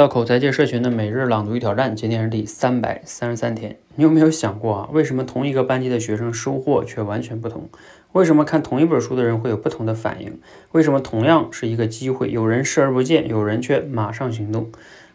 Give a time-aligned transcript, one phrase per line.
[0.00, 3.76] 到口才界社群的每日朗读与挑战，今天是第三百三十三天。
[3.96, 7.68] 你有没有想过啊，为什么同一个班级的学生收获却完全不同？
[8.12, 10.40] 为什么看同一本书的人会有不同的反应？
[10.72, 14.70] 为什么同样是一个机会，有人视而不见，有人却马上行动？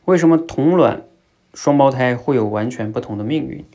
[0.06, 1.02] 为什么同卵
[1.56, 3.66] 双胞胎会有完全不同的命运？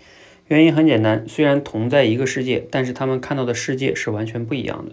[0.47, 4.93] 原因很简单，虽然同在一个世界，但是他们看到的世界是完全不一样的。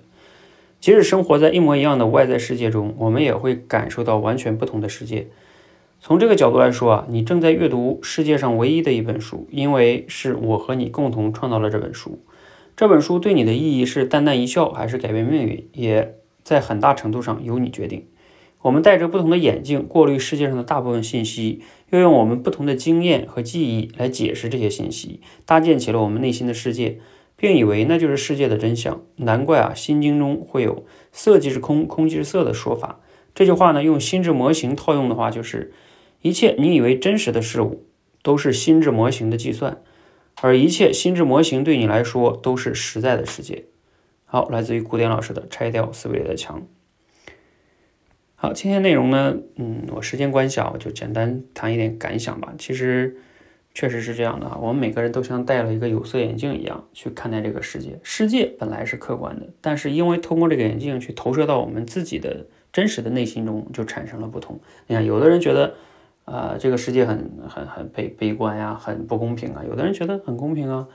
[0.80, 5.28] 即使生活在一模一样的外在世界中，我们也会感受到完全不同的世界。
[6.00, 12.24] 从这个角度来说啊，你正在阅读世界上唯一的一本书，因为是我和你共同创造了这本书。
[12.76, 18.06] 这本书对你的意义是淡淡一笑，还是改变命运，也在很大程度上由你决定。
[18.62, 27.00] 我们戴着不同的眼镜，过滤世界上的大部分信息，又用我们不同的经验和记忆来解释这些信息，搭建起了我们内心的世界，
[27.36, 29.02] 并以为那就是世界的真相。
[29.16, 33.00] 难怪啊，《心经》中会有“色即是空，空即是色”的说法。
[33.34, 35.72] 这句话呢，用心智模型套用的话，就是
[36.22, 37.86] 一切你以为真实的事物，
[38.24, 39.82] 都是心智模型的计算，
[40.42, 43.66] 而一切心智模型对你来说都是实在的世界。
[44.26, 46.62] 好，来自于古典老师的《拆掉思维里的墙》。
[48.36, 52.54] 好，今天内容呢，嗯，我时间关系啊，我就简单谈一点感想吧。
[52.58, 53.18] 其实
[53.74, 58.00] 确实是这样的啊，我们每个人都像戴了一个有色眼镜一样去看待这个世界。
[58.04, 62.48] 世界本来是客观的，但是因为通过这个眼镜去投射到我们自己的。
[62.74, 64.60] 真实的内心中就产生了不同。
[64.86, 65.74] 你看，有的人觉得，
[66.28, 70.86] 呃，这个世界很很很悲悲观呀，很不公平啊；有的人觉得很公平啊。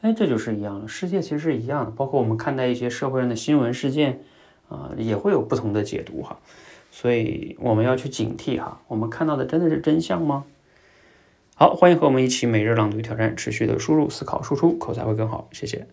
[0.00, 1.90] 哎，这就是一样的，世界其实是一样的。
[1.90, 4.20] 包括我们看待一些社会上的新闻事件，
[4.68, 6.38] 啊，也会有不同的解读哈。
[6.92, 10.44] 所以我们要去警惕哈，我们看到的真的是真相吗？
[11.56, 15.48] 好，欢迎和我们一起每日朗读挑战，持续的输入、思考、输出，口才会更好。
[15.50, 15.88] 谢谢。